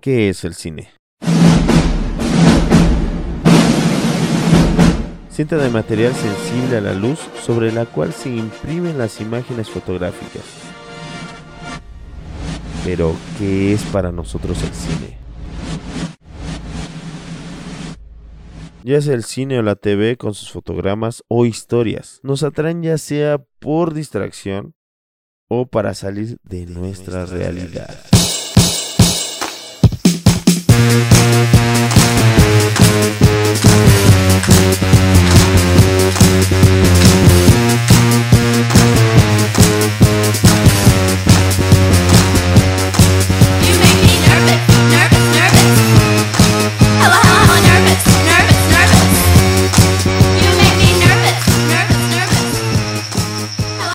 [0.00, 0.90] ¿Qué es el cine?
[5.30, 10.42] Cinta de material sensible a la luz sobre la cual se imprimen las imágenes fotográficas.
[12.84, 15.22] Pero, ¿qué es para nosotros el cine?
[18.84, 22.20] ya sea el cine o la TV con sus fotogramas o historias.
[22.22, 24.74] Nos atraen ya sea por distracción,
[25.54, 27.94] o para salir de nuestra realidad.